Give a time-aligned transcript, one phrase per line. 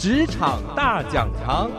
[0.00, 1.70] 职场大讲堂》，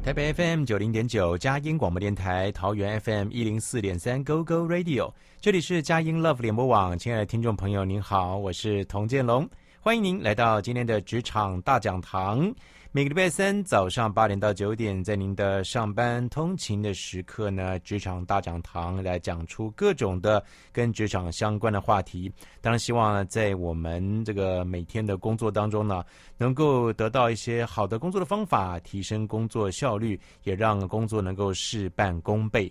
[0.00, 6.96] 台北 FM 九零点九佳音广播电台，桃园 FM 一零四点三 Go Go Radio，这里是佳音 Love 联播网。
[6.96, 9.50] 亲爱的听众朋友，您好，我是童建龙，
[9.80, 12.46] 欢迎您来到今天的《职场大讲堂》。
[12.94, 22.30] 每个礼拜三早上八点到九点，在您的上班通勤的时刻呢，职场大讲堂来讲出各种的跟职场相关的话题。
[22.60, 26.04] 当然，希望呢，在我们这个每天的工作当中呢，
[26.36, 32.70] 能够得到一些好的工作的方法，提升工作效率，也让工作能够事半功倍。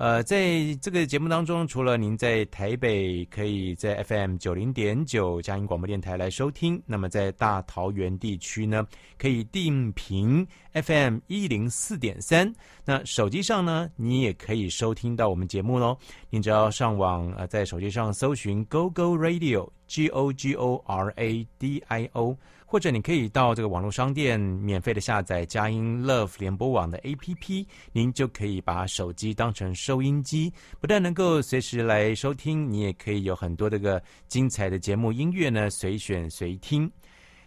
[0.00, 8.86] 呃，在这个节目当中，除了您在台北可以在 FM 九零点九佳音广播电台来收听，那么在大桃园地区呢，
[9.18, 12.50] 可以定频 FM 一零四点三。
[12.82, 15.94] 那手机上呢，你也可以收听到我们节目喽。
[16.30, 22.34] 你只要上网，呃，在手机上搜寻 Go Go Radio，G O G O R A D I O。
[22.70, 36.88] 或者你可以到这个网络商店免费的下载佳音 Love 联播网的 APP，您就可以把手机当成收音机，不但能够随时来收听，你也可以有很多这个精彩的节目音乐呢，随选随听。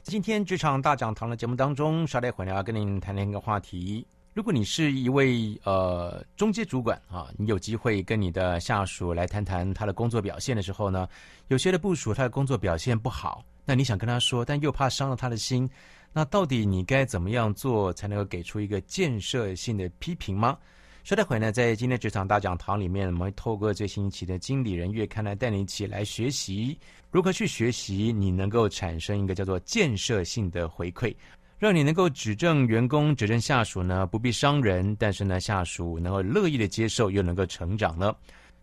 [0.02, 4.06] 今天职场大讲堂的节目当中，稍待会呢要跟您谈谈一个话题。
[4.34, 11.08] 如果你是一位呃中阶主管啊，你有机会跟你的下属来谈谈他的工作表现的时候呢，
[11.48, 13.42] 有些的部署他的工作表现不好。
[13.66, 15.70] 那你想跟他说，但又怕伤了他的心，
[16.12, 20.58] 那到底你该怎么样做才能够给出一个建设性的批评吗？
[21.04, 26.78] 说待会呢，在今天职场大讲堂里面，我们会透过最新一期的《经理人月刊》来带你一起来学习
[27.12, 31.14] 如何去学习，你能够产生一个叫做建设性的回馈，
[31.60, 38.16] 让你能够指正员工、指正下属呢，不必伤人，但是呢，下属能够乐意的接受，又能够成长呢。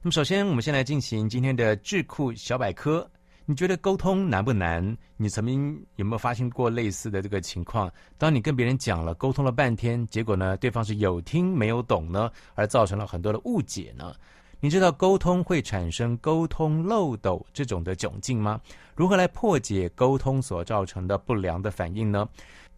[0.02, 3.06] 那么，首先我们先来进行今天的智库小百科。
[3.50, 4.96] 你觉得沟通难不难？
[5.16, 7.92] 你曾经有没有发生过类似的这个情况？
[8.16, 14.14] 当你跟别人讲了，沟通了半天，结果呢，对方是有听没有懂呢，而造成了很多的误解呢？
[14.60, 18.60] 你知道沟通会产生沟通漏斗这种的窘境吗？
[18.94, 22.28] 如何来破解沟通所造成的不良的反应呢？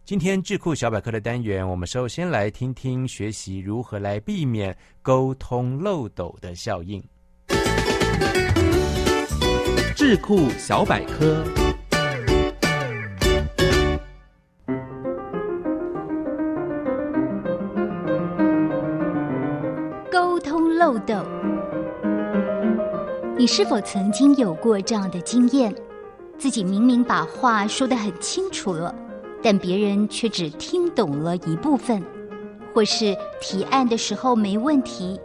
[0.05, 6.99] 今天智库小百科的单元，我们首先来听听学习如何来避免沟通漏斗的效应。
[10.05, 11.41] 智库小百科，
[20.11, 21.25] 沟通漏斗。
[23.37, 25.73] 你是否曾经有过这样的经验？
[26.37, 28.93] 自己明明把话说得很清楚了，
[29.41, 32.03] 但别人却只听懂了一部分，
[32.73, 35.17] 或是提案的时候没问题，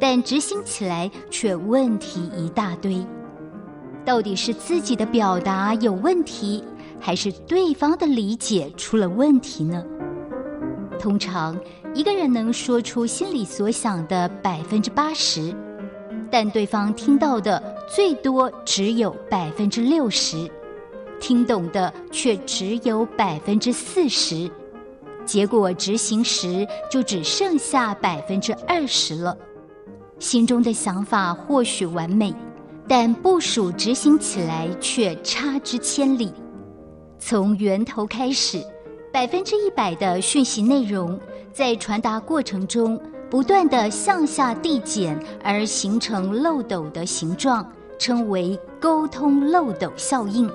[0.00, 3.06] 但执行起来却问题一大堆。
[4.04, 6.62] 到底是自己的表达有问题，
[7.00, 9.84] 还是对方的理解出了问题呢？
[10.98, 11.58] 通常
[11.94, 15.54] 一个人能说出心里所想的百分之八十，
[16.30, 20.50] 但对方听到的最多只有百分之六十，
[21.20, 24.50] 听懂的却只有百分之四十，
[25.24, 29.36] 结果执行时就只剩下百分之二十了。
[30.18, 32.34] 心中的想法或许完美。
[32.88, 36.32] 但部署执行起来却差之千里。
[37.18, 38.60] 从源头开始，
[39.12, 41.18] 百分之一百的讯息内容
[41.52, 43.00] 在传达过程中
[43.30, 47.66] 不断地向下递减，而形成漏斗的形状，
[47.98, 50.50] 称为沟通漏斗效应。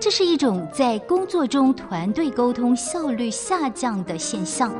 [0.00, 4.72] 这是一种在工作中团队沟通效率下降的现象，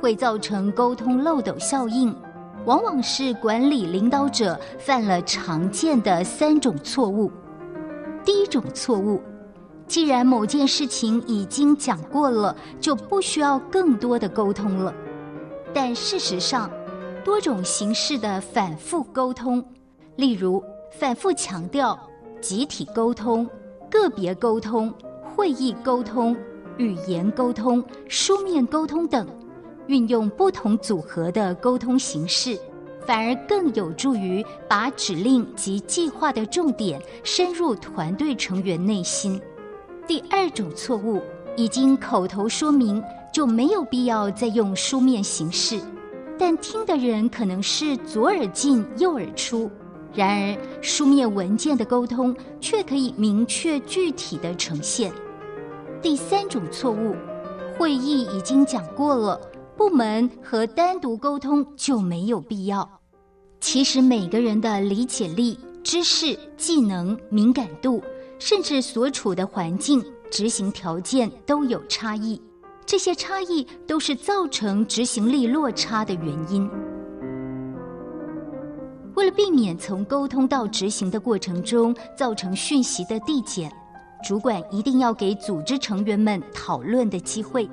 [0.00, 2.14] 会造成沟通漏斗效应。
[2.66, 7.30] 往往是管理领导者犯了常见的三种错误。
[8.24, 9.20] 第一种错误，
[9.86, 14.94] 既然某件事情已经讲过了，就不需要更多的沟通了。
[15.72, 16.70] 但事实上，
[17.24, 19.64] 多种形式的反复沟通，
[20.16, 21.98] 例如反复强调、
[22.40, 23.48] 集体沟通、
[23.90, 24.92] 个别沟通、
[25.24, 26.36] 会议沟通、
[26.76, 29.26] 语言沟通、书面沟通等。
[29.90, 32.56] 运用不同组合的沟通形式，
[33.04, 39.40] 反而更有助于把指令及计划的重点深入团队成员内心。
[40.06, 41.20] 第二种错误，
[41.56, 43.02] 已经口头说明，
[43.34, 45.80] 就没有必要再用书面形式。
[46.38, 49.68] 但听的人可能是左耳进右耳出，
[50.14, 55.12] 然而书面文件的沟通却可以明确具体的呈现。
[56.00, 57.16] 第三种错误，
[57.76, 59.40] 会议已经讲过了，
[59.80, 62.86] 部门和单独沟通就没有必要。
[63.60, 68.02] 其实每个人的理解力、知识、技能、敏感度，
[68.38, 72.38] 甚至所处的环境、执行条件都有差异。
[72.84, 76.70] 这些差异都是造成执行力落差的原因。
[79.14, 83.72] 为了避免从沟通到执行的过程中造成讯息的递减，
[84.22, 87.66] 主管一定要给组织成员们讨论的机会。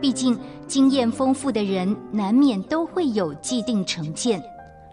[0.00, 4.42] 毕竟，经验丰富的人难免都会有既定成见。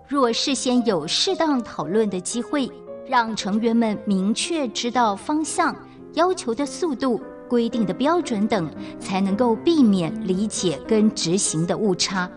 [0.07, 2.69] 若事先有适当讨论的机会，
[3.07, 5.75] 让成员们明确知道方向、
[6.13, 7.21] 要求的速度。
[7.49, 12.31] 规定的标准等，才能够避免理解跟执行的误差。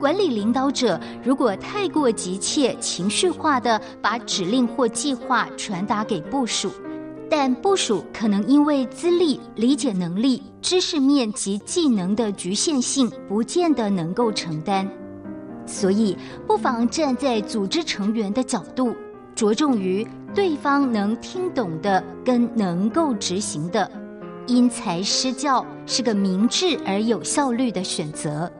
[0.00, 6.72] 管理领导者如果太过急切、情绪化地把指令或计划传达给部属，
[7.30, 14.86] 但部署可能因为资历、理解能力、知识面及技能的局限性，不见得能够承担。
[15.64, 18.96] 所以，不妨站在组织成员的角度，
[19.36, 20.04] 着重于
[20.34, 23.88] 对方能听懂的跟能够执行的。
[24.48, 28.50] 因材施教是个明智而有效率的选择。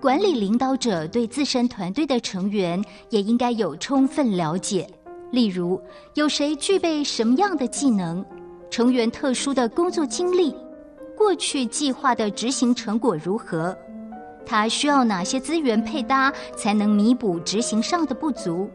[0.00, 2.80] 管理领导者对自身团队的成员
[3.10, 4.88] 也应该有充分了解，
[5.32, 5.80] 例如
[6.14, 8.24] 有谁具备什么样的技能，
[8.70, 10.54] 成员特殊的工作经历，
[11.16, 13.76] 过去计划的执行成果如何，
[14.44, 18.70] 他需要哪些资源配搭才能弥补执行上的不足，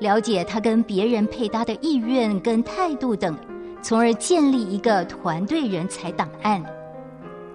[0.00, 3.34] 了解他跟别人配搭的意愿跟态度等。
[3.80, 6.60] 从而建立一个团队人才档案。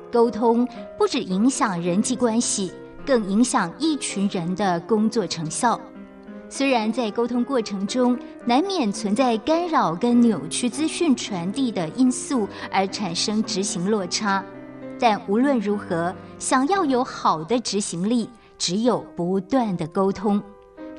[0.09, 0.65] 沟通
[0.97, 2.71] 不只影响人际关系，
[3.05, 5.77] 更影响一群人的工作成效。
[6.55, 8.15] 虽然在沟通过程中
[8.45, 14.45] 难免存在干扰跟扭曲资讯传递的因素，而产生执行落差，
[14.99, 20.39] 但无论如何，想要有好的执行力，只有不断的沟通。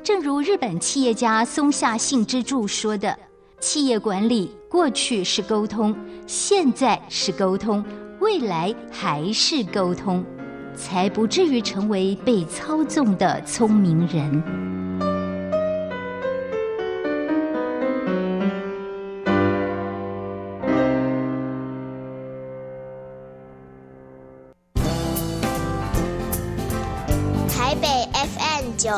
[0.03, 3.17] 正如日本企业家松下幸之助说的。
[3.61, 5.95] 企业管理过去是沟通，
[6.27, 7.81] 现在是沟通，
[8.19, 10.21] 未来还是沟通，
[10.75, 14.74] 才不至于成为被操纵的聪明人。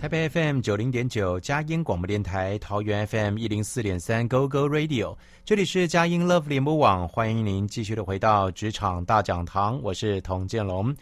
[0.00, 5.14] 台北 FM 九零点九，佳音广播电台；桃园 FM 一零四点三，Go Go Radio。
[5.44, 10.96] 这里是佳音 Love 联播网，欢迎您继续的回到职场大讲堂，我是童建龙。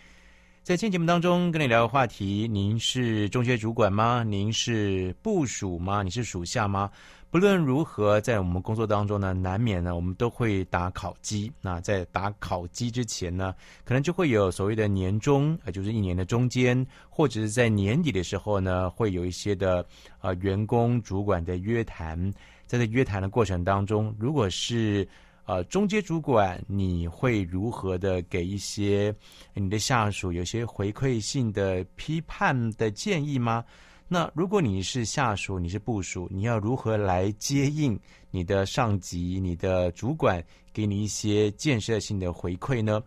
[0.69, 4.23] 在今天节目当中，跟你聊个话题：您是中学主管吗？
[4.23, 6.03] 您是部属吗？
[6.03, 6.91] 你是属下吗？
[7.31, 11.51] 不论如何，在我们工作当中呢，难免呢，我们都会打考绩。
[11.63, 19.83] 那在打考绩之前呢，可能就会有所谓的年终，呃，就是一年的中间，或者是在年底的时候呢，会有一些的
[20.21, 22.31] 呃员工主管的约谈。
[22.67, 25.09] 在这约谈的过程当中，如果是
[25.49, 29.15] 呃中阶主管，你会如何的给一些
[29.55, 33.65] 你的下属有些回馈性的批判的建议吗？
[34.07, 37.99] 那如果你是下属，你是部署，你要如何来接应
[38.31, 43.03] 你的上级、你的主管给你一些建设性的回馈呢？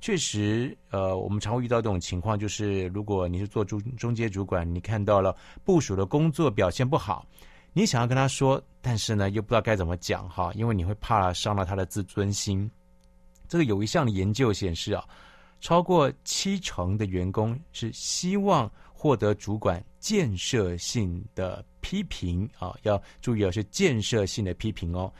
[0.00, 7.26] 确实，呃，我们常会遇到这种情况，就是如果你是做中中阶主管，你看到了部署的工作表现不好，
[7.72, 12.70] 你想要跟他说，但是呢，又不知道该怎么讲哈，因为你会怕伤了他的自尊心。
[13.48, 15.04] 这个有一项研究显示啊，
[15.60, 18.70] 超过七成的员工是希望。
[18.92, 25.10] 获得主管建设性的批评啊，要注意啊，是建设性的批评哦。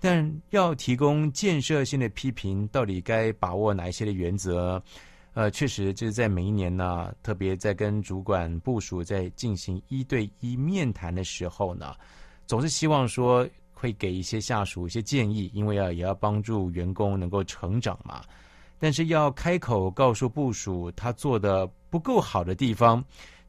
[0.00, 4.82] 但要提供建设性的批评，到底该把握哪一些的原则？
[5.36, 11.94] 呃，确实就是在每一年呢，特别在跟主管部署在进行一对一面谈的时候呢，
[12.46, 18.22] 总是希望说会给一些下属一些建议，因为啊，也要帮助员工能够成长嘛。
[18.78, 23.04] 但是要开口告诉部署他做的不够好的地方，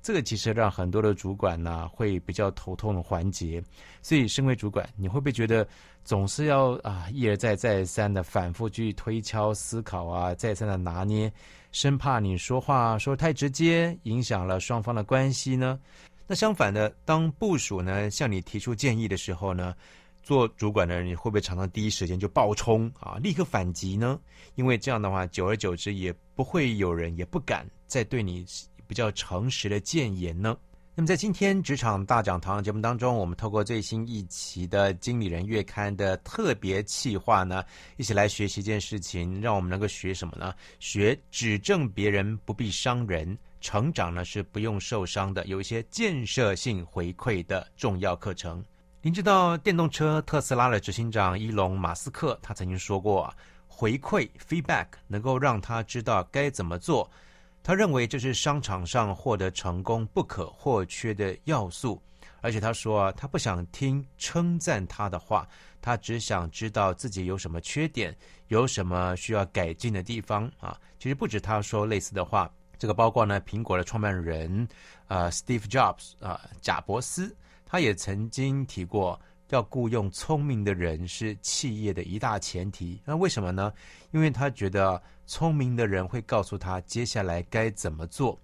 [0.08, 3.62] 这个其实让很多的主管呢会比较头痛的环节。
[4.02, 5.68] 所以，身为主管，你会不会觉得
[6.06, 11.30] 总是要啊一而再再三的反复去推敲思考啊，再三的拿捏，
[11.74, 15.78] 生怕你说话说太直接，影响了双方的关系呢？
[16.26, 19.76] 那相反的，当部属呢向你提出建议的时候呢，
[20.24, 24.18] 做主管的人你会不会常常第一时间就爆冲啊，立刻反击呢？
[24.56, 28.46] 因为这样的话，久而久之也不会有人也不敢再对你
[28.88, 30.58] 比较诚实的谏言呢。
[30.96, 37.64] 那么在今天职场大讲堂节目当中，我们透过最新一期的《经理人月刊》的特别企划呢，
[37.98, 40.56] 一起来学习一件事情，让我们能够学什么呢？
[40.80, 43.38] 学指正别人不必伤人。
[43.60, 48.64] 成长呢是不用受伤的，有一些建设性回馈的重要课程。
[49.02, 53.36] 您知道电动车特斯拉的执行长伊隆马斯克，他曾经说过啊，
[53.68, 57.10] 回馈 feedback 能够让他知道该怎么做。
[57.68, 62.02] 他认为这是商场上获得成功不可或缺的要素。
[62.40, 65.46] 而且他说啊，他不想听称赞他的话，
[65.82, 68.16] 他只想知道自己有什么缺点，
[68.48, 70.80] 有什么需要改进的地方啊。
[70.98, 72.50] 其实不止他说类似的话。
[72.80, 74.66] 这个包括呢，苹果的创办人，
[75.10, 79.20] 呃，Steve Jobs 啊，贾伯斯，他也曾经提过，
[79.50, 83.02] 要雇佣聪明的人是企业的一大前提。
[83.04, 83.74] 那为什么呢？
[84.12, 88.40] 因为他觉得聪明的人会告诉他接下来该怎么做。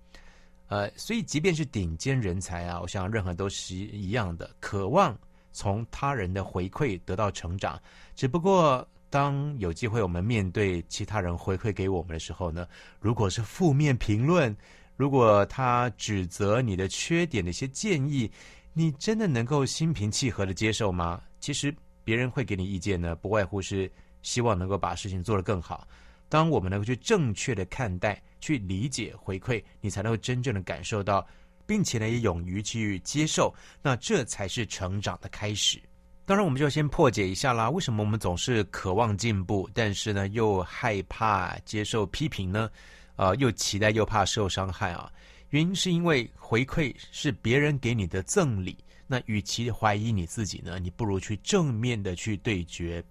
[0.67, 5.17] 呃，所以即便是顶尖人才啊，我想任何都是一样的，渴望
[5.51, 7.81] 从他人的回馈得到成长，
[8.15, 8.87] 只不过。
[9.09, 12.67] 当有机会我们面对其他人回馈给我们的时候呢，
[12.99, 14.57] 如果是负面评论，
[14.95, 18.31] 如果他指责你的缺点的一些建议，
[18.73, 21.21] 你真的能够心平气和的接受吗？
[21.39, 21.71] 其实
[22.03, 23.87] 别人会给你意见呢，不外乎是
[24.23, 25.87] 希望能够把事情做得更好。
[26.33, 31.23] 当我们能够去正确的看待、去理解回馈，你才能够真正的感受到，
[31.63, 35.79] 并且呢也勇于去接受，那这才是成长的开始。
[36.25, 37.69] 当然，我们就要先破解一下啦。
[37.69, 42.67] 为什么我们总是渴望进步，但是呢又害怕接受批评呢？
[43.15, 45.11] 呃，又期待又怕受伤害啊？
[45.51, 48.75] 原因是因为回馈是别人给你的赠礼。
[49.05, 53.03] 那与其怀疑你自己呢，你不如去正面的去对决。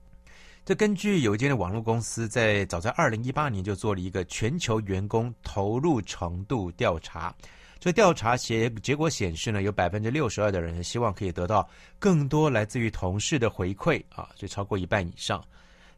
[0.64, 7.35] 这根据有一间的网络公司在早在二零一八年就做了一个全球员工投入程度调查。
[7.81, 15.42] 这调查结结果显示呢，有百分之六十二的人希望可以得到更多来自于同事的回馈啊，就超过一半以上。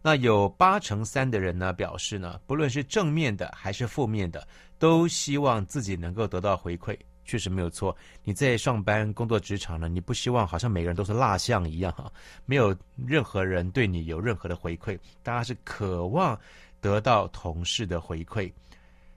[0.00, 6.96] 那有八成三的人呢表示呢，不论是正面的还是负面的，都希望自己能够得到回馈。
[7.24, 12.12] 确实没有错，你在上班工作职场呢，你不希望好像每个人都是蜡像一样哈，
[12.46, 12.76] 没有
[13.06, 16.38] 任何人对你有任何的回馈，大家是渴望
[16.80, 18.52] 得到同事的回馈。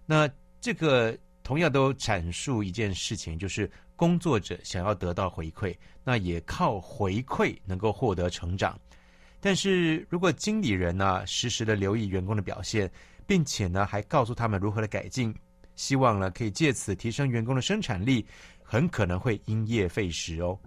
[0.05, 1.17] 那这个。
[1.43, 5.73] 同样都阐述一件事情，就是工作者想要得到回馈，
[6.03, 8.77] 那也靠回馈能够获得成长。
[9.39, 12.91] 但是如果经理人呢，时时的留意员工的表现，
[13.25, 15.33] 并且呢还告诉他们如何的改进，
[15.77, 18.25] 希望呢可以借此提升员工的生产力，
[18.61, 20.59] 很可能会因噎废食哦。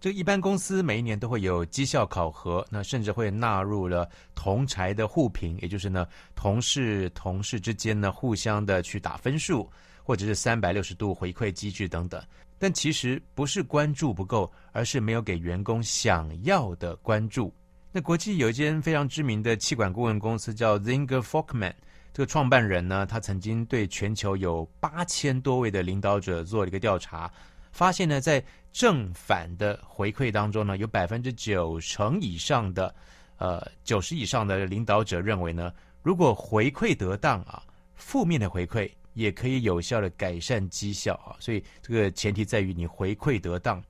[0.00, 6.06] 这个一般公司每一年都会有绩效考核，那甚至会纳入了同侪的互评，也就是呢
[6.36, 9.68] 同事同事之间呢互相的去打分数。
[10.00, 12.18] 或者是三百六十度回馈机制等等，
[12.58, 17.52] 但其实不是关注不够，而是没有给员工想要的关注。
[17.92, 21.74] 那国际有一间非常知名的企管顾问公司叫 Zinger Folkman，
[22.18, 27.30] 这个创办人呢，他曾经对全球有八千多位的领导者做了一个调查，
[27.70, 32.92] 发现呢，在正反的回馈当中呢，有百分之九成以上的，
[33.36, 35.72] 呃，九十以上的领导者认为呢，
[36.02, 37.62] 如果回馈得当啊，
[37.94, 38.90] 负面的回馈。
[39.14, 43.82] 也可以有效的改善绩效啊，所以这个前提在于你回馈得当，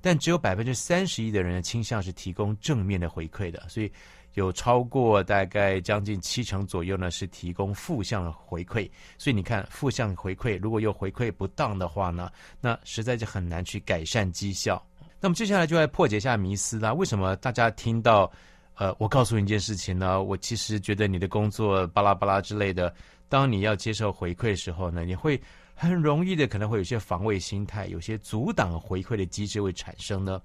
[0.00, 3.92] 但只有百分之三十一的人的倾向是提供正面的回馈的，所以
[4.34, 14.80] 有超过大概将近七成左右呢是提供负向回馈，所以你看负向回馈如果又回馈不当的话呢，那实在是很难去改善绩效。
[15.20, 18.30] 那么接下来就来破解一下迷思啦，为什么大家听到
[18.74, 20.22] 呃我告诉你一件事情呢？
[20.22, 22.94] 我其实觉得你的工作巴拉巴拉之类的。
[23.28, 25.40] 当你要接受回馈的时候呢，你会
[25.74, 30.40] 很容易的可能会有些防卫心态，有些阻挡回馈的机制会产生呢。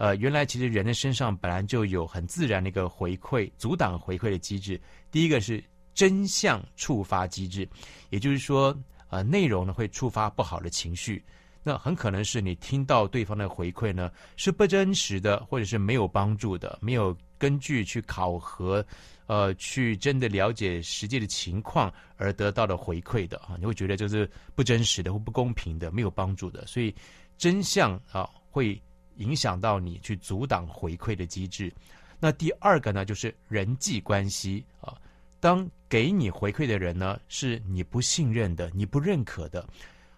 [0.00, 4.80] 呃，原来其实人的身上本来就有很自然的一个回馈阻挡回馈的机制。
[5.10, 7.68] 第一个是真相触发机制，
[8.08, 8.74] 也就是说，
[9.10, 11.22] 呃，内容呢会触发不好的情绪。
[11.62, 18.82] 那很可能是你听到对方的回馈呢是不真实的，或者是没有帮助的，没有根据去考核，
[19.26, 26.66] 呃，去真的了解实际的情况而得到的回馈的啊，你会觉得这是不真实的或不公平的，没有帮助的。
[26.66, 26.94] 所以
[27.36, 28.80] 真相啊，会
[29.20, 31.72] 影响到你去阻挡回馈的机制。
[32.18, 34.94] 那第二个呢，就是人际关系啊，
[35.38, 39.64] 当给你回馈的人呢，是你不信任的，你不认可的。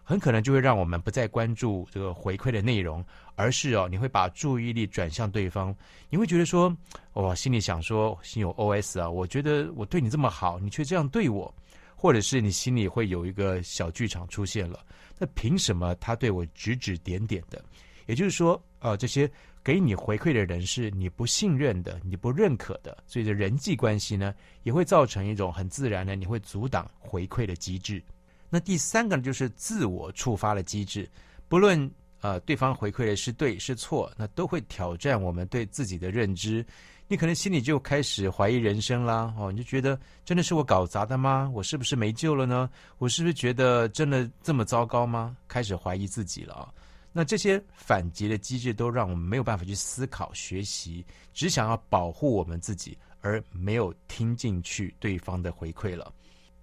[0.05, 3.05] 很可能就会让我们不再关注这个回馈的内容，
[3.37, 5.75] 而是哦，你会把注意力转向对方。
[6.11, 6.77] 你会觉得说，
[7.13, 11.55] 我心里想说，心有 OS 啊，我觉得我对你这么好，你却这样对我，
[11.95, 14.81] 或者是你心里会有一个小剧场出现了。
[15.19, 17.65] 那凭什么他对我指指点点的？
[18.07, 19.31] 也就是说，呃，这些
[19.63, 28.03] 给你回馈的人是你不信任的，你不认可的，所以这人际关系呢，也会造成一种很自然的，你会阻挡回馈的机制。
[28.49, 31.09] 那第三个呢，就是自我触发的机制，
[31.49, 31.91] 不论
[32.21, 36.65] 呃对方回馈的是对是错，那都会挑战我们对自己的认知。
[37.09, 41.51] 你可能心里就开始怀疑人生啦，哦，你就觉得真的是我搞砸的吗？
[41.53, 42.71] 我是不是没救了呢？
[42.97, 45.37] 我是不是觉得真的这么糟糕吗？
[45.47, 46.73] 开始怀疑自己了啊。
[47.13, 51.05] 那这些反击的机制都让我们没有办法去思考、学习，
[51.35, 56.13] 只想要保护我们自己，而没有听进去对方的回馈了。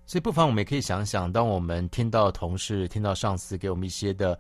[0.06, 4.40] 所以，不妨我们也可以想想，当我们听到同事、听到上司给我们一些的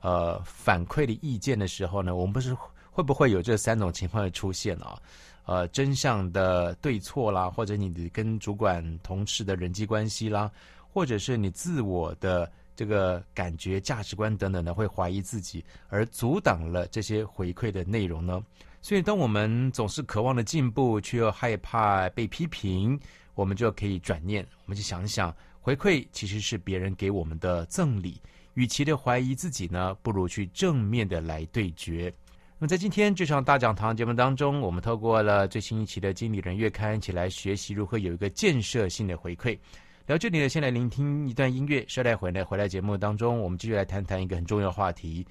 [0.00, 2.56] 呃反馈的意见的时候呢，我们不是
[2.90, 4.98] 会不会有这三种情况的出现啊？
[5.44, 10.50] 呃，真相的对错啦，或者你跟主管、同事的人际关系啦，
[10.88, 18.42] 或者是你自我的这个感觉、价值观等等的，会怀疑自己，而阻挡了这些回馈的内容呢？
[18.80, 22.98] 所以，当我们总是渴望的进步，却又害怕被批评。
[23.34, 28.20] 我们就可以转念，我们就想想，回馈其实是别人给我们的赠礼。
[28.54, 32.12] 与其的怀疑自己呢，不如去正面的来对决。
[32.58, 39.58] 那么在今天这场大讲堂节目当中，我们透过了最新一期的《经理人月刊》一起来学习如何有一个建设性的回馈。
[40.06, 45.24] 聊这里呢，先来聆听一段音乐，稍待回来回来节目当中，我们继续来谈谈一个很重要的话题：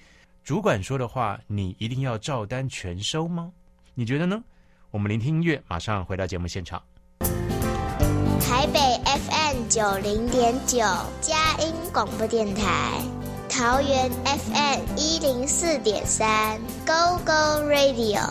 [0.46, 3.51] 主管说的话，你一定要照单全收吗？
[3.94, 4.42] 你觉得呢？
[4.90, 6.81] 我们聆听音乐，马上回到节目现场。
[8.40, 10.79] 台北 FM 九零点九，
[11.20, 13.01] 佳音广播电台；
[13.50, 18.22] 桃园 FM 一零四点三，Go Go Radio；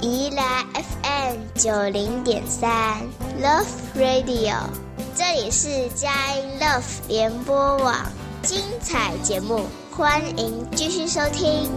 [0.00, 2.96] 宜兰 FM 九零点三
[3.42, 4.91] ，Love Radio。
[5.14, 7.94] 这里是佳音 Love 联播网，
[8.42, 11.70] 精彩节目，欢迎继续收听。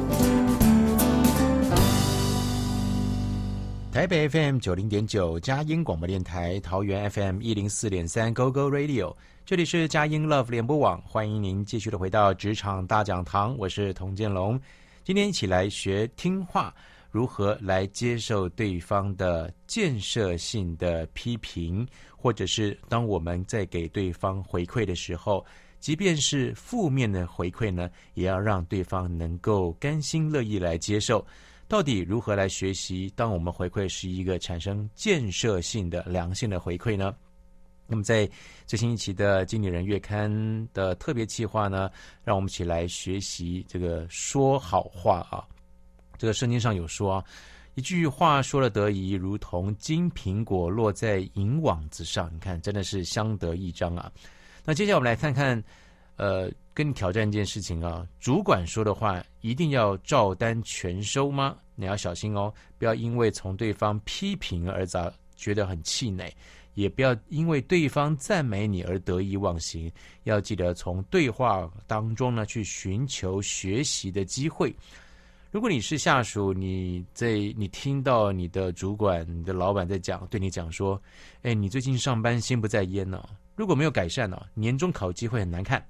[3.92, 9.14] 台北 FM 九零点九，佳音广播电台；桃园 FM 一零四点三，Go Go Radio。
[9.46, 14.58] 这里是佳音 Love 联播网，欢迎您继续的回到职场大讲堂，我是童建龙。
[15.04, 16.74] 今天一起来学听话，
[17.16, 25.46] 如何来接受对方的建设性的批评，或者是当我们在给对方回馈的时候，
[25.80, 31.26] 即便是负面的回馈呢，也要让对方能够甘心乐意来接受。
[31.70, 33.10] 到底如何来学习？
[33.16, 37.16] 当我们回馈是一个产生建设性的良性的回馈呢？
[37.88, 38.30] 那么在
[38.66, 40.30] 最新一期的《经理人月刊》
[40.74, 41.90] 的特别企划呢，
[42.26, 45.48] 让我们一起来学习这个说好话啊。
[46.18, 47.24] 这个圣经上有说啊，
[47.76, 52.30] 一句话说了得宜，如同金苹果落在银网子上。
[52.34, 54.12] 你看，真的是相得益彰啊。
[54.64, 55.64] 那接下来我们来看看。
[56.18, 61.58] 呃，跟你挑战一件事情啊，主管说的话一定要照单全收吗？
[61.76, 66.34] 你要小心哦，不要因为从对方批评而咋觉得很气馁，
[66.74, 69.92] 也不要因为对方赞美你而得意忘形。
[70.24, 74.74] 要记得从对话当中呢，去寻求学习的机会。
[75.56, 81.02] 如果你是下属，你在你听到你的主管、你的老板在讲，对你讲说
[81.44, 83.26] ：“哎，你最近上班心不在焉呢？
[83.56, 85.82] 如果没有改善呢，年终考绩会很难看。”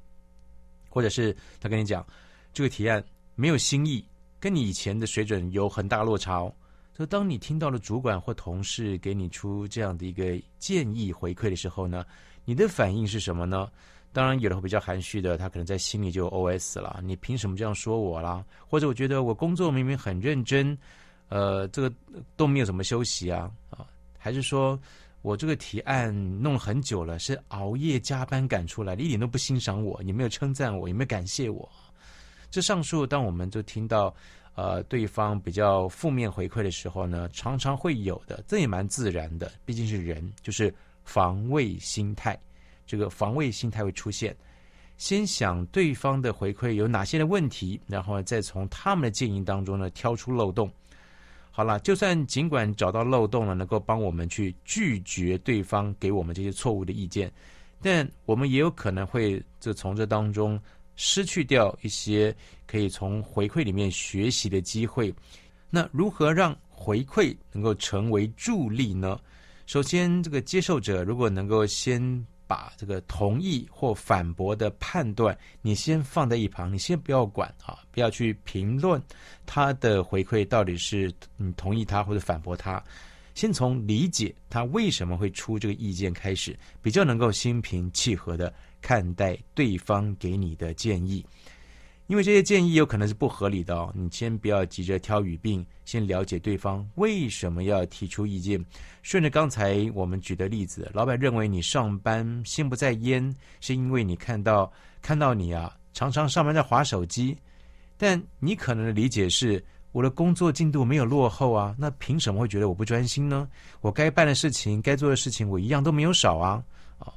[0.88, 2.06] 或者是他跟你讲，
[2.54, 4.08] 这个提案没有新意，
[4.40, 6.54] 跟你以前的水准有很大落差哦。
[6.94, 12.06] 所以当你听到了主管或同事给你出这样的一个建议回馈的时候呢，
[12.46, 13.68] 你的反应是什么呢？
[14.16, 18.46] 当然有的会比较含蓄的，他可能在心里就 OS 了：你凭什么这样说我啦？
[18.66, 20.78] 或者我觉得我工作明明很认真，
[21.28, 21.94] 呃，这个
[22.38, 23.86] 都没有怎么休息啊啊？
[24.18, 24.80] 还是说？
[25.22, 31.68] 我这个提案弄了很久了，是熬夜加班赶出来的，一点都不欣赏我，也没有称赞我，也没有感谢我。
[32.52, 34.16] 这上述，当我们就听到
[34.54, 40.72] 呃对方比较负面回馈的时候呢，常常会有的，这也蛮自然的，毕竟是人，就是
[41.04, 42.40] 防卫心态。
[42.86, 44.36] 这个防卫心态会出现，
[44.98, 50.72] 先想对方的回馈有哪些的问题，然后再从他们的建议当中呢挑出漏洞。
[51.52, 57.32] 好了，就算尽管找到漏洞了，能够帮我们去拒绝对方给我们这些错误的意见，
[57.82, 60.60] 但我们也有可能会就从这当中
[60.98, 62.36] 失去掉一些
[62.68, 65.14] 可以从回馈里面学习的机会。
[65.70, 69.18] 那如何让回馈能够成为助力呢？
[69.66, 79.02] 首先，这个接受者如果能够先把这个同意或反驳的判断，你先放在一旁，你先不要管啊，不要去评论
[79.46, 82.84] 他的回馈到底是你同意他或者反驳他，
[83.34, 91.26] 先从理解他为什么会出这个意见开始，比较能够心平气和的看待对方给你的建议。
[92.08, 98.64] 因为这些建议有可能是不合理的哦，你先不要急着挑语病，先了解对方为什么要提出意见。
[99.02, 107.36] 顺着刚才我们举的例子，老板认为你上班心不在焉，是因为你看到看到你啊，常常上班在划手机。
[107.98, 113.48] 但你可能的理解是，我的工作进度没有落后啊，那凭什么会觉得我不专心呢？
[113.82, 116.64] 我该办的事情、该做的事情，我一样都没有少啊！
[117.00, 117.12] 啊，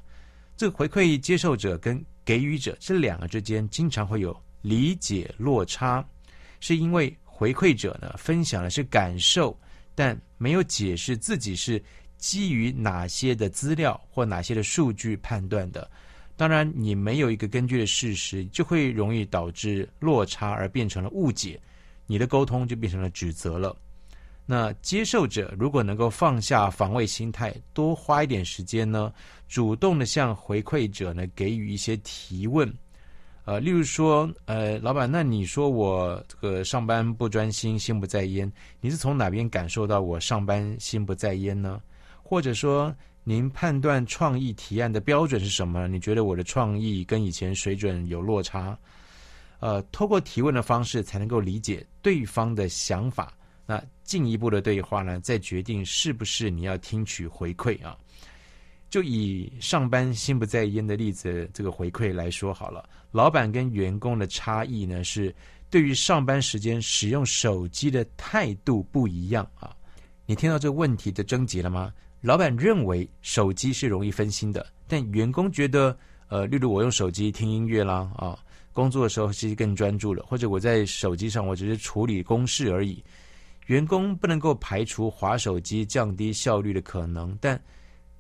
[0.57, 4.35] 这个回馈接受者跟给予者这两个之间，经常会有。
[4.63, 6.07] 理解落差，
[6.61, 9.59] 是因为回馈者呢，分享的是感受，
[9.95, 11.83] 但没有解释自己是
[12.17, 15.89] 基于哪些的资料或哪些的数据判断的。
[16.37, 21.61] 当然，你没有一个根据的事实，就会容易导致落差而变成了误解，
[22.07, 23.77] 你的沟通就变成了指责了。
[24.47, 29.13] 那接受者如果能够放下防卫心态，多花一点时间呢，
[29.49, 32.73] 主动的向回馈者呢给予一些提问。
[33.49, 41.81] 呃，例如说，呃，老板，那你说我这个上班不专心，心不在焉，你是从哪边感受到我上班心不在焉呢？
[42.23, 45.89] 或者说，您判断创意提案的标准是什么？
[45.89, 48.79] 你觉得我的创意跟以前水准有落差？
[49.61, 53.33] 呃，透过提问的方式才能够理解对方的想法，
[53.65, 57.97] 那进一步的对话呢，再决定是不是你要听取回馈啊。
[58.91, 62.89] 就以上班心不在焉的例子，这个回馈来说好了。
[63.11, 65.35] 老板跟员工的差异呢，是
[65.69, 69.77] 对于上班时间使用手机的态度不一样啊。
[70.25, 71.93] 你听到这个问题的症结了吗？
[72.23, 75.97] 老板认为手机是容易分心的，但员工觉得，
[76.29, 78.39] 呃，例如我用手机听音乐啦，啊，
[78.73, 83.05] 工作的时候其实更专注了，或者我在手机上我只是处理公事而已。
[83.67, 87.61] 员工不能够排除划手机降低效率的可能，但。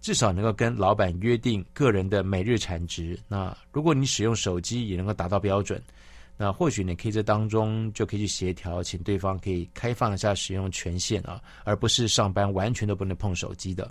[0.00, 3.18] 至少能够跟老板约定个人的每日产值。
[3.28, 5.82] 那如果你使用手机也能够达到标准，
[6.36, 13.90] 那或许你可以在当中就可以去协调，请对方可以开放一下使用权限啊，而不是上班完全都不能碰手机的。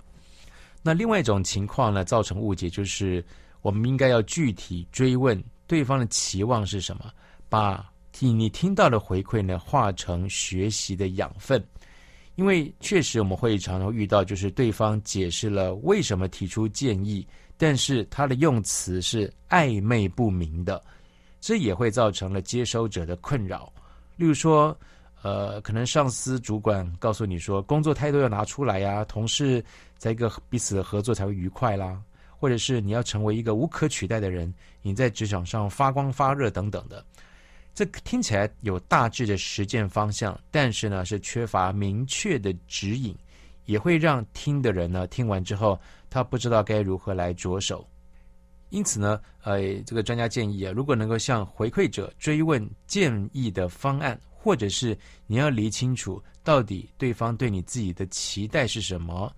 [0.82, 3.22] 那另外一种情况呢，造成误解就是
[3.60, 7.12] 我们应该要具体追问对方的期望是什么，
[7.50, 11.62] 把听你听到的回馈呢化成学习的养分。
[12.38, 20.80] 因为确实我们会常常遇到，就是对方解释了为什么提出建议，但是他的用词是暧昧不明的，
[21.40, 23.72] 这也会造成了接收者的困扰。
[24.14, 24.74] 例如说，
[25.20, 29.60] 呃，可能上司主管告诉你说，工作态度要拿出来呀，同事
[29.96, 32.00] 在一个彼此的合作才会愉快啦，
[32.38, 37.04] 或者是你要成为一个无可取代的人，你在职场上发光发热等等的。
[37.78, 43.16] 这听起来有大致的实践方向，但是呢，是缺乏明确的指引，
[43.66, 45.78] 也会让听的人呢听完之后，
[46.10, 47.88] 他不知道该如何来着手。
[48.70, 59.32] 因此呢，呃，这个专家建议啊，如果能够向回馈者追问建议的方案，或者是你要理清楚到底对方对你自己的期待是什么，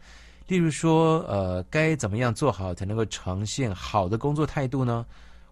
[0.46, 5.04] 例如说，呃，该怎么样做好才能够呈现好的工作态度呢？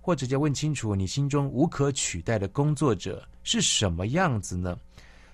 [0.09, 4.75] 或直接问清楚你心中无可取代的工作者是什么样子呢？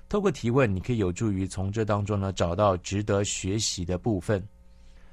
[0.08, 4.44] 透过提问，你可以有助于从这当中呢找到值得学习的部分。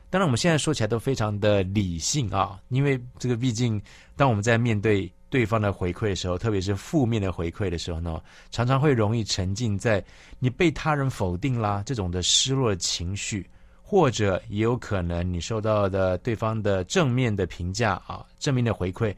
[0.10, 3.80] 当然，我们现在说起来都非常的理性啊，因为这个毕竟，
[4.16, 8.20] 当我们在面对对方的回馈的时候，特别是负面的回馈的时候呢，
[8.50, 10.04] 常常会容易沉浸在
[10.40, 13.48] 你被他人否定啦这种的失落的情绪，
[13.84, 19.14] 或者也有可能你受到的对方的正面的评价啊，正面的回馈。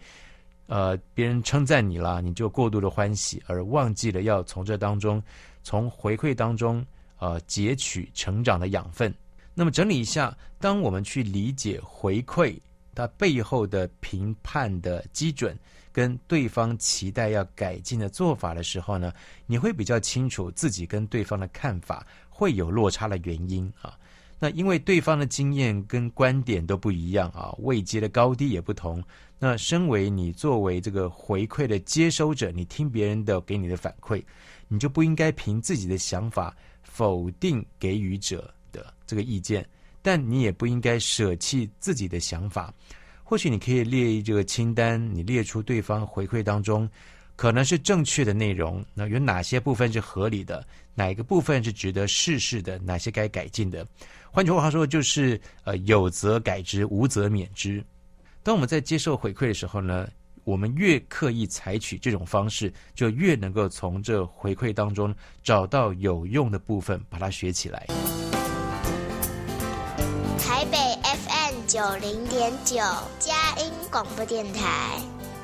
[0.74, 5.22] 呃，别人称赞你了，你就过度的欢喜，而忘记了要从这当中，
[5.62, 6.84] 从回馈当中，
[7.20, 9.14] 呃，截取成长的养分。
[9.54, 12.60] 那么整理一下，当我们去理解回馈
[12.96, 15.56] 它背后的评判的基准，
[15.92, 19.14] 跟对方期待要改进的做法的时候呢，
[19.46, 23.96] 你会比较清楚自己跟对方的看法会有落差的原因啊。
[24.44, 29.02] 那因为对方的经验跟观点都不一样啊，位阶的高低也不同。
[29.40, 34.22] 那身为你作为这个回馈的接收者，你听别人的给你的反馈，
[34.68, 39.66] 你就不应该凭自己的想法否定给予者的这个意见，
[40.02, 42.74] 但你也不应该舍弃自己的想法。
[43.24, 46.86] 或许你可以列一这个清单，你列出对方回馈当中
[47.38, 53.88] 可能是正确的内容，那有哪些部分是合理的，哪个部分是值得试试的，哪些该改进的。
[54.36, 57.86] 换句话说，就是呃，有则改之，无则免之。
[58.42, 60.08] 当我们在接受回馈的时候呢，
[60.44, 67.86] 我们越刻意采取这种方式，就越能够从这回馈当中找到有用的部分，把它学起来。
[70.40, 72.78] 台北 FM 九零点九，
[73.20, 75.00] 佳音广播电台；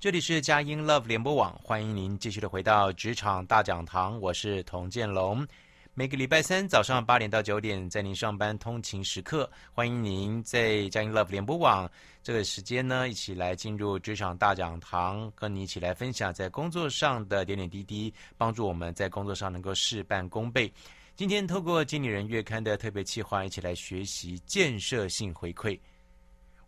[0.00, 5.46] 这里是佳音 Love 联播网，欢迎您继续的回到职场大讲堂，我是童建龙。
[5.92, 11.86] 每个礼拜三早上八点到九点，在您上班通勤时刻，欢迎您在佳音 Love 联播网
[12.22, 20.72] 这个时间呢，一起来进入职场大讲堂，跟你一起来分享在工作上的点点滴滴，帮助我们在工作上能够事半功倍。
[21.14, 25.78] 今天透过《经理人月刊》的特别企划，一起来学习建设性回馈。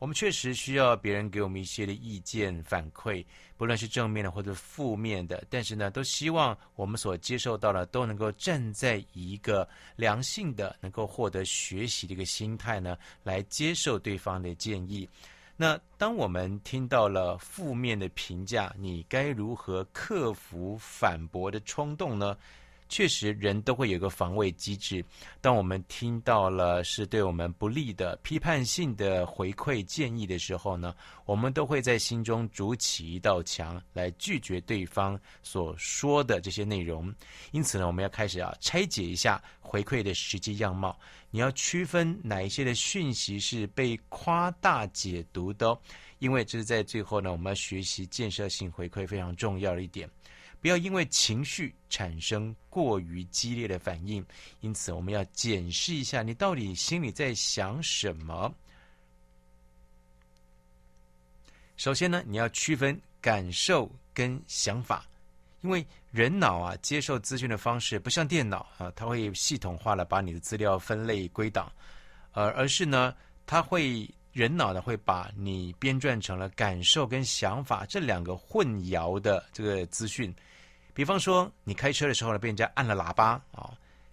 [0.03, 3.25] 我们确实需要别人给我们一些的意见反馈，
[3.57, 15.09] 不论是正面的或者负面的，但是呢，都希望我们所接受到的都能够站在一个良性的、能够获得学习的一个心态呢，来接受对方的建议。
[15.57, 22.37] 那当我们听到了负面的评价，你该如何克服反驳的冲动呢？
[22.92, 25.02] 确实，人都会有一个防卫机制。
[25.40, 37.11] 当我们听到了是对我们不利的、批判性的回馈建议的时候呢，我们都会在心中筑起一道墙，来拒绝对方所说的这些内容。
[37.52, 40.94] 因此呢，我们要开始啊拆解一下回馈的实际样貌。
[41.31, 45.74] 你要区分哪一些的讯息是被夸大解读的，
[46.18, 50.07] 因为这是在最后呢，我们要学习建设性回馈非常重要的一点。
[50.62, 54.25] 不要因为情绪产生过于激烈的反应，
[54.61, 58.55] 因此我们要检视一下你到底心里在想什么。
[61.77, 65.05] 首先呢，你要区分感受跟想法，
[65.62, 71.72] 因为人脑啊接受资讯的方式不像电脑啊，它会系统化的把你的资料分类归档，
[72.31, 73.12] 而而是呢，
[73.46, 80.33] 它会人脑呢会把你编撰成了感受跟想法这两个混淆的这个资讯。
[80.94, 83.72] 比方说，你开车的时候呢，被人家按了喇叭啊，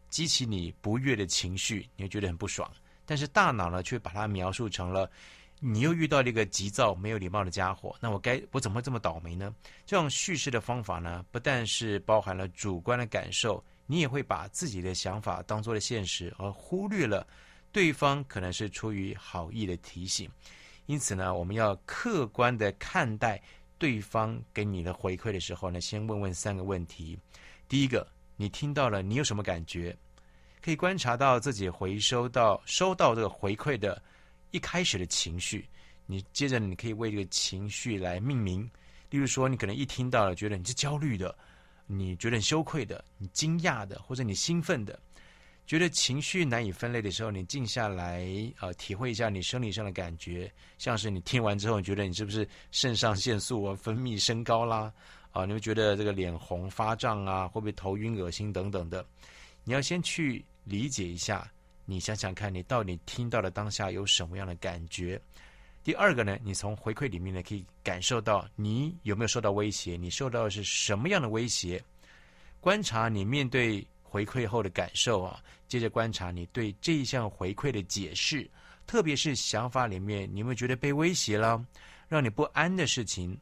[0.09, 2.69] 激起你不悦的情绪，你会觉得很不爽。
[3.05, 5.09] 但是大脑呢，却把它描述成了，
[5.59, 9.53] 你又遇到了一个急躁、没有礼貌的家伙，那我该我怎么会这么倒霉呢？
[9.85, 17.27] 这种叙事的方法呢，不但是包含了主观的感受，你也会把自己的想法当做了现实，而忽略了
[17.73, 20.29] 对方可能是出于好意的提醒。
[20.85, 23.41] 因此呢，我们要客观的看待。
[23.79, 27.17] 对方给你的回馈的时候呢，先问问三个问题。
[27.67, 29.97] 第一个，你听到了，你有什么感觉？
[30.61, 33.99] 可以观察到自己回收到收到这个回馈的
[34.51, 35.67] 一开始的情绪。
[36.05, 38.69] 你接着你可以为这个情绪来命名。
[39.09, 41.35] 例如说，你可能一听到了，觉得你是焦虑的，
[41.87, 44.99] 你觉得羞愧的，你惊讶的，或者你兴奋的。
[45.69, 48.25] 觉得情绪难以分类的时候，你静下来，
[48.59, 54.91] 呃，体会一下你生理上的感觉，像是你听完之后，你觉得你是不是肾上腺素啊分泌升高啦？
[55.31, 59.05] 啊，你会觉得这个脸红发胀啊，会不会头晕恶心等等的？
[59.63, 61.47] 你要先去理解一下，
[61.85, 65.21] 你想想看你到底听到了当下有什么样的感觉。
[65.83, 71.79] 第二个呢，你从回馈里面呢可以感受到你有没有受到威胁，你受到的是什么样的威胁？
[72.59, 73.85] 观察你面对。
[74.09, 78.49] 回馈后的感受啊，接着观察你对这一项回馈的解释，
[78.87, 81.63] 特别是想法里面，你有没有觉得被威胁了，
[82.07, 83.37] 让你不安的事情？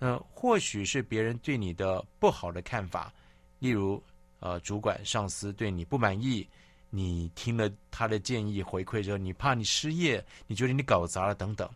[0.00, 3.12] 呃，或许是别人对你的不好的看法，
[3.58, 4.02] 例如
[4.40, 6.46] 呃，主管上司对你不满意，
[6.90, 11.70] 你听了他的建议回馈之后，你怕你失业，你觉得你搞砸了等等，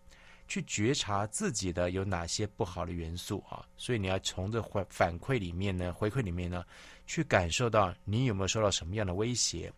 [0.48, 6.64] 去觉察自己的有哪些不好的元素啊，所以你要从这反反馈里面呢，回馈里面呢。
[7.08, 9.72] 去感受到你有没有受到什么样的威胁。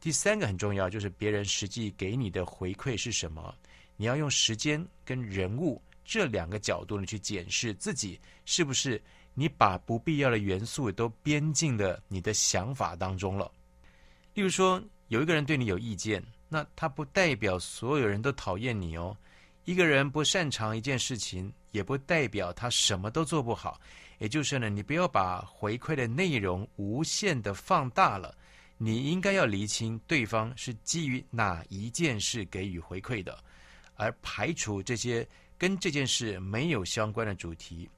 [0.00, 3.54] 第三个很重要，就是别人实际给你的回馈是什么。
[3.98, 8.98] 你要用时间跟人物这两个角度呢去检视自己是不是
[9.34, 13.52] 你把不必要的元素都编进了你的想法当中了。
[14.32, 19.14] 例如说，有一个人对你有意见，那他不代表所有人都讨厌你哦。
[19.64, 23.80] 一个人不擅长一件事情，也不代表他什么都做不好。
[24.18, 28.34] 也就是呢，你不要把回馈的内容无限的放大了。
[28.76, 33.38] 你应该要厘清对方是基于哪一件事给予回馈的，
[33.94, 37.88] 而排除这些跟这件事没有相关的主题。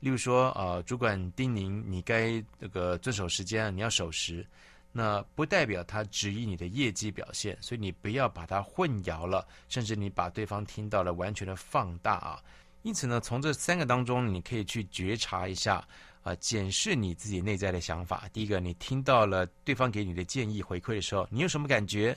[0.00, 4.44] 例如说，呃，主管叮咛你该那个遵守时间，你要守时，
[4.92, 12.42] 那不代表他质疑你的业绩表现，所以你不要把它混淆了，甚至你把对方听到了完全的放大啊。
[12.82, 15.86] 因此呢，从这三个当中，你可以去觉察一下。
[16.22, 18.28] 啊，检视你自己内在的想法。
[18.32, 22.16] 第一个，你听到了对方给你的建议回馈的时候，你有什么感觉？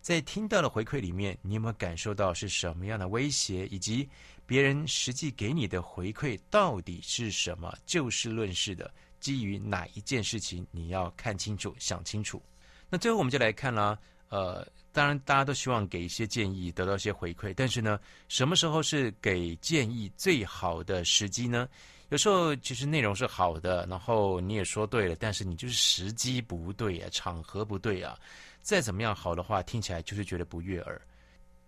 [0.00, 4.08] 在听到了回馈里面，你有没有感受到是什么样的威胁，以及
[4.46, 7.72] 别人实际给你的回馈到底是什么？
[7.86, 12.42] 就事论事的，基于哪一件事情，你要看清楚、想清楚。
[12.88, 13.98] 那最后我们就来看了，
[14.28, 17.98] 呃，当然大家都希望给一些建议，得到一些回馈，但是呢，
[18.28, 21.68] 什么时候是给建议最好的时机呢？
[22.10, 28.16] 有时候其实内容是好的，然后你也说对了，但是你就是时机不对啊，场合不对啊，
[28.60, 31.02] 再怎么样好的话，听起来就是觉得不悦耳。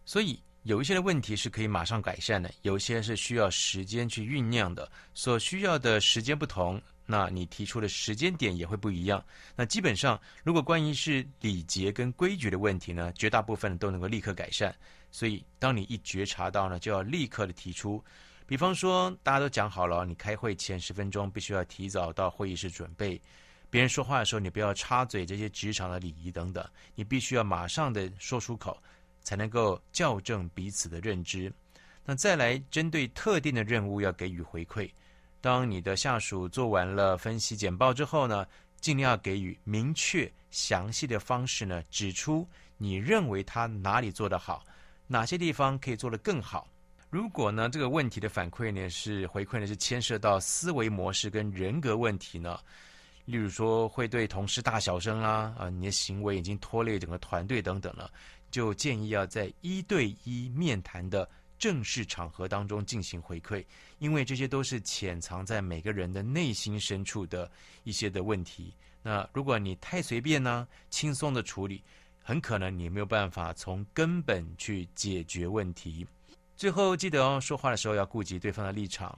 [0.04, 6.80] 所以有一些的问题是可以马上改善的，有一些是需要时间去酝酿的，所需要的时间不同，
[7.10, 9.24] 那你提出的时间点也会不一样。
[9.56, 14.74] 那基本上，如果关于是礼节跟规矩的问题呢，绝大部分都能够立刻改善。
[15.10, 18.04] 所以当你一觉察到呢，就要立刻的提出。
[18.46, 23.18] 比方说，大家都讲好了，你开会前十分钟必须要提早到会议室准备。
[23.70, 26.62] 别人说话的时候，你不要插嘴，这些职场的礼仪等等，
[26.94, 28.78] 你必须要马上的说出口，
[29.22, 31.50] 才能够校正彼此的认知。
[32.04, 34.90] 那再来，针对特定的任务要给予回馈。
[35.40, 38.46] 当你的下属做完了分析简报之后呢，
[38.80, 42.46] 尽量给予明确详细的方式呢，指出
[42.76, 44.64] 你认为他哪里做得好，
[45.06, 46.66] 哪些地方可以做得更好。
[47.10, 52.58] 如果呢，这个问题的反馈呢是回馈呢是牵涉到思维模式跟人格问题呢，
[53.24, 58.10] 例如说会对同事大小声啦，啊，你的行为已经拖累整个团队等等了，
[58.50, 63.64] 就建议要在一对一面谈的正式场合当中进行回馈，
[63.98, 67.50] 因为这些都是潜藏在每个人的内心深处的
[67.84, 68.72] 一些的问题。
[69.02, 71.82] 那如果你太随便呢，轻松的处理，
[72.22, 76.06] 很可能你没有办法从根本去解决问题。
[76.56, 79.16] 最后记得哦，说话的时候要顾及对方的立场，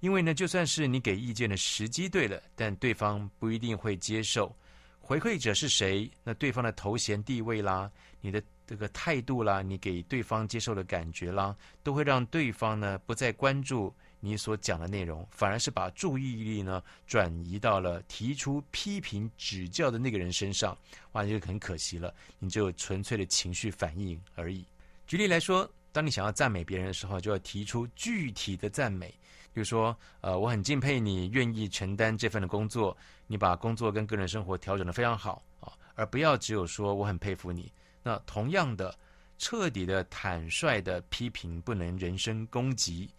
[0.00, 4.54] 因为呢，就算是你给意见的时机对了，但对方不一定会接受。
[5.00, 6.10] 回馈者是谁？
[6.22, 20.76] 那对方的头衔地位啦，你的这个态度啦，你给对方接受的感觉啦，都会让对方呢不再关注你所讲的内容，反而是把注意力呢转移到了提出批评指教的那个人身上，
[21.12, 24.66] 哇，就很可惜了，你就纯粹的情绪反应而已。
[25.06, 25.70] 举例来说。
[25.92, 29.08] 当你想要赞美别人的时候，就要提出具体的赞美，
[29.50, 32.94] 比如说，呃，我很敬佩你愿意承担这份的工作，
[33.26, 37.72] 你把工作跟个人生活调整得非常好啊，而不要只有说我很佩服你。
[38.06, 38.96] 那同样的，
[39.36, 43.10] 彻底的、坦率的批评不能人身攻击。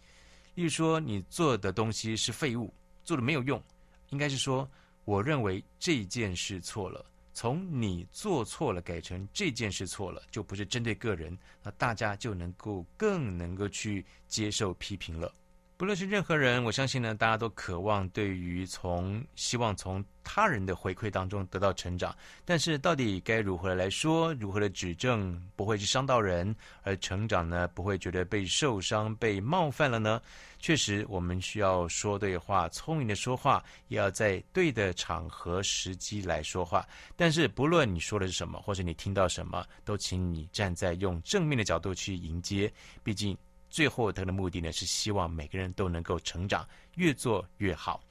[0.54, 2.72] 例如说，你做的东西是废物，
[3.04, 3.62] 做的没有用，
[4.08, 4.66] 应该是说，
[5.04, 7.04] 我认为这件事错了。
[7.34, 15.30] 从你做错了改成这件事错了，就不是针对个人，那大家就能够更能够去接受批评了。
[15.78, 22.12] 不论是任何人，我相信呢，大家都渴望对于从希望从他人的回馈当中得到成长。
[22.44, 30.20] 但是到底该如何来说，如何的指正，不会去伤到人，而成长呢，不会觉得被受伤、被冒犯了呢？
[30.58, 36.84] 确实，我们需要说对话，聪明的说话，也要在对的场合、时机来说话。
[37.14, 42.68] 但是不论你说的是什么，或者你听到什么，都请你站在用正面的角度去迎接。
[43.04, 43.38] 毕竟。
[43.68, 48.02] 最后，他的目的呢是希望每个人都能够成长，越做越好。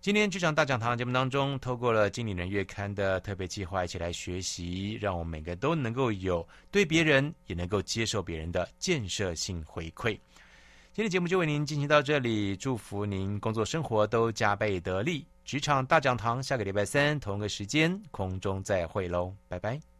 [0.00, 10.18] 今天职场大讲堂节目当中，透过了《经理人月刊》的特别计划，一起来学习，让我们每个都能够有对别人也能够接受别人的建设性回馈。
[10.92, 15.26] 今天节目就为您进行到这里，祝福您工作生活都加倍得力。
[15.44, 19.95] 职场大讲堂下个礼拜三同个时间空中再会喽，拜拜。